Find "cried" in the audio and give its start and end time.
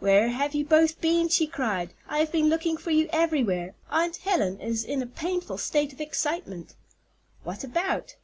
1.46-1.94